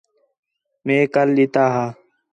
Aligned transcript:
مئے 0.85 0.97
کل 1.13 1.27
ݙِتا 1.37 1.63
ہا 1.73 1.85